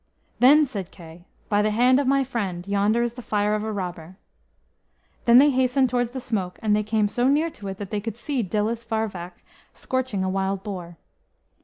Then 0.39 0.65
said 0.65 0.89
Kay, 0.89 1.25
"By 1.47 1.61
the 1.61 1.69
hand 1.69 1.99
of 1.99 2.07
my 2.07 2.23
friend, 2.23 2.67
yonder 2.67 3.03
is 3.03 3.13
the 3.13 3.21
fire 3.21 3.53
of 3.53 3.63
a 3.63 3.71
robber." 3.71 4.17
Then 5.25 5.37
they 5.37 5.51
hastened 5.51 5.91
towards 5.91 6.09
the 6.09 6.19
smoke, 6.19 6.57
and 6.63 6.75
they 6.75 6.81
came 6.81 7.07
so 7.07 7.27
near 7.27 7.51
to 7.51 7.67
it 7.67 7.77
that 7.77 7.91
they 7.91 8.01
could 8.01 8.17
see 8.17 8.41
Dillus 8.41 8.83
Varwawc 8.83 9.33
scorching 9.75 10.23
a 10.23 10.27
wild 10.29 10.63
boar. 10.63 10.97